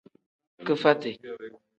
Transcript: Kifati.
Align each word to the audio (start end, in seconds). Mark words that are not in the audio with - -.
Kifati. 0.65 1.09